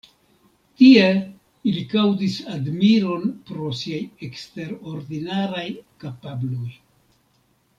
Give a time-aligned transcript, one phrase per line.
[0.81, 1.09] Tie,
[1.71, 5.67] ili kaŭzis admiron pro siaj eksterordinaraj
[6.05, 6.71] kapabloj.